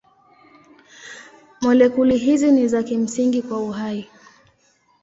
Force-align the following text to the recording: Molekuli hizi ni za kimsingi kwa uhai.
Molekuli 1.61 2.17
hizi 2.17 2.51
ni 2.51 2.67
za 2.67 2.83
kimsingi 2.83 3.41
kwa 3.41 3.59
uhai. 3.59 4.09